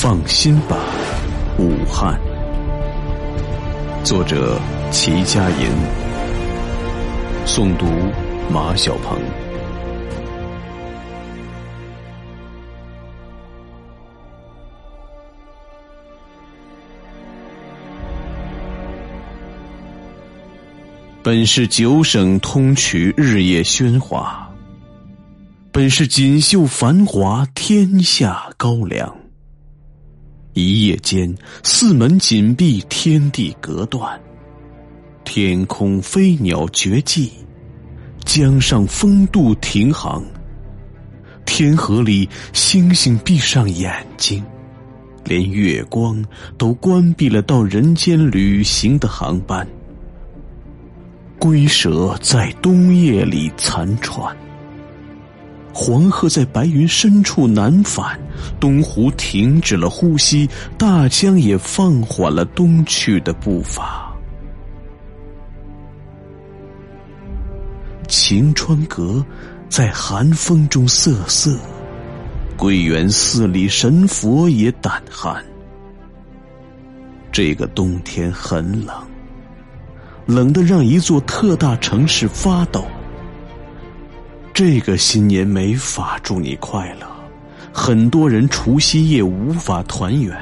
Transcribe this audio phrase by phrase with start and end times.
[0.00, 0.76] 放心吧，
[1.58, 2.16] 武汉。
[4.04, 4.56] 作者：
[4.92, 5.68] 齐佳莹，
[7.44, 7.84] 诵读：
[8.48, 9.18] 马小鹏。
[21.24, 24.48] 本是九省通衢，日夜喧哗。
[25.72, 29.17] 本是锦绣繁华，天下高粱。
[30.58, 34.20] 一夜间，四门紧闭，天地隔断。
[35.22, 37.30] 天空飞鸟绝迹，
[38.24, 40.24] 江上风度停航。
[41.46, 44.44] 天河里，星星闭上眼睛，
[45.24, 46.24] 连月光
[46.56, 49.64] 都关闭了到人间旅行的航班。
[51.38, 54.36] 龟蛇在冬夜里残喘。
[55.80, 58.18] 黄鹤在白云深处南返，
[58.58, 64.12] 东湖停止了呼吸，大江也放缓了东去的步伐。
[68.08, 69.24] 晴川阁
[69.68, 71.56] 在寒风中瑟瑟，
[72.56, 75.40] 桂园寺里神佛也胆寒。
[77.30, 78.96] 这个冬天很冷，
[80.26, 82.84] 冷的让一座特大城市发抖。
[84.58, 87.06] 这个新年没法祝你快乐，
[87.72, 90.36] 很多人除夕夜无法团圆。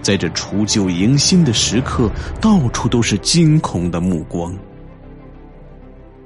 [0.00, 2.08] 在这除旧迎新的时刻，
[2.40, 4.56] 到处都是惊恐的目光。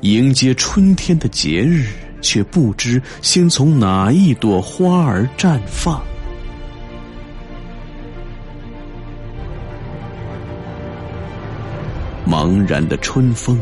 [0.00, 1.88] 迎接春天的节日，
[2.22, 6.02] 却不知先从哪一朵花儿绽放。
[12.26, 13.60] 茫然的春风。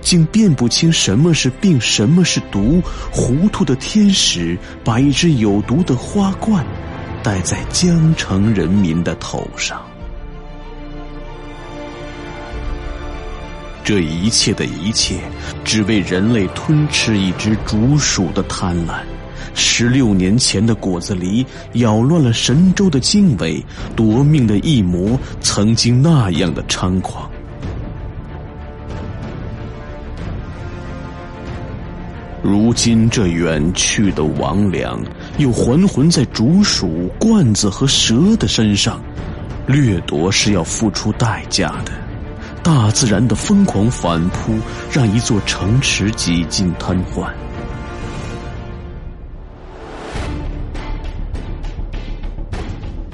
[0.00, 2.82] 竟辨不清什么是病，什么是毒。
[3.10, 6.64] 糊涂的天使把一只有毒的花冠
[7.22, 9.80] 戴在江城人民的头上。
[13.84, 15.20] 这一切的一切，
[15.64, 19.00] 只为人类吞吃一只竹鼠的贪婪。
[19.54, 27.30] 十六年前的果子狸咬乱了神州的经纬，夺命的一魔曾经那样的猖狂。
[32.46, 35.02] 如今这远去的王良，
[35.38, 39.02] 又还魂在竹鼠、罐子和蛇的身上，
[39.66, 41.90] 掠夺是要付出代价的。
[42.62, 44.52] 大自然的疯狂反扑，
[44.92, 47.28] 让一座城池几近瘫痪。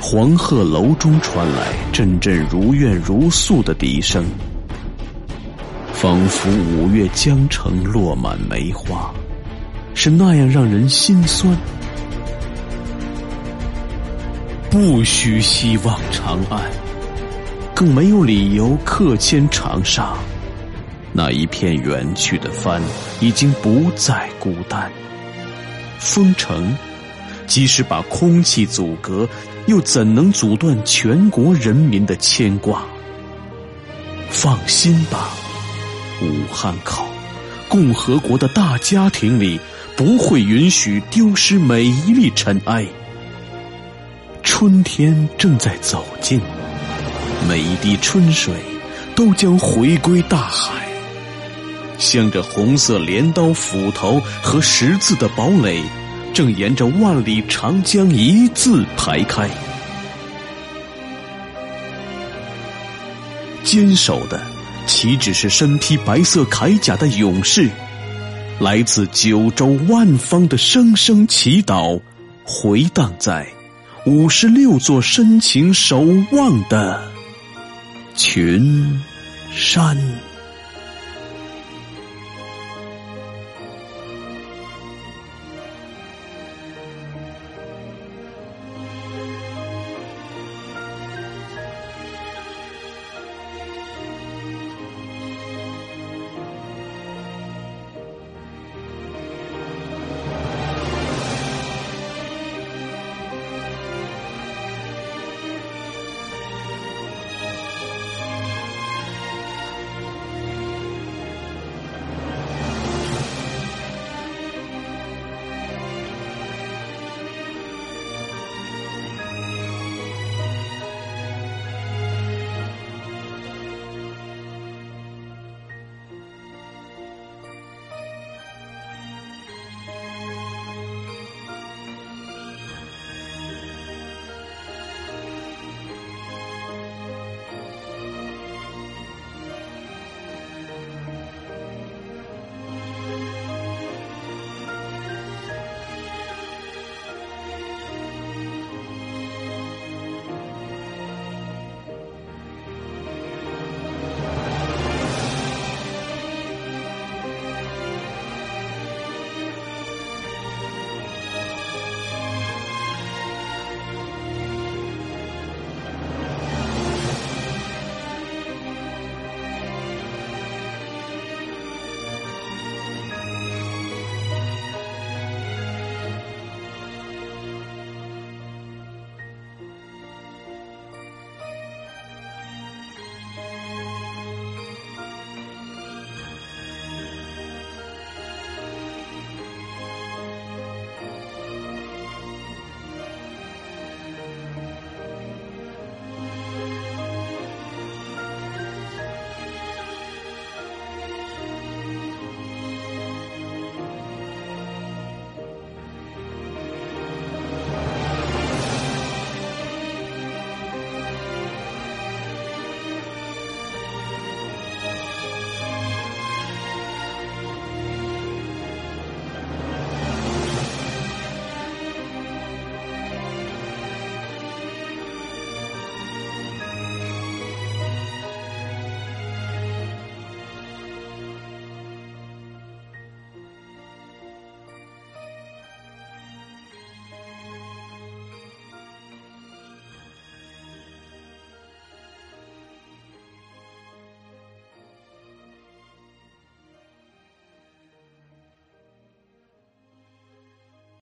[0.00, 4.24] 黄鹤楼中传来阵阵如怨如诉的笛声。
[6.00, 9.12] 仿佛五月江城落满梅花，
[9.94, 11.52] 是那样让人心酸。
[14.70, 16.62] 不须希望长安，
[17.74, 20.16] 更没有理由客迁长沙。
[21.12, 22.80] 那一片远去的帆，
[23.18, 24.88] 已经不再孤单。
[25.98, 26.72] 封城，
[27.48, 29.28] 即使把空气阻隔，
[29.66, 32.84] 又怎能阻断全国人民的牵挂？
[34.30, 35.30] 放心吧。
[36.20, 37.06] 武汉考，
[37.68, 39.58] 共和国的大家庭里
[39.96, 42.86] 不会允许丢失每一粒尘埃。
[44.42, 46.40] 春天正在走近，
[47.48, 48.54] 每一滴春水
[49.14, 50.88] 都将回归大海。
[51.98, 55.82] 镶着红色镰刀斧头和十字的堡垒，
[56.32, 59.48] 正沿着万里长江一字排开。
[63.62, 64.57] 坚守的。
[64.88, 67.68] 岂止是身披白色铠甲的勇士？
[68.58, 72.00] 来自九州万方的声声祈祷，
[72.42, 73.46] 回荡在
[74.06, 76.00] 五十六座深情守
[76.32, 77.00] 望的
[78.16, 79.00] 群
[79.54, 79.96] 山。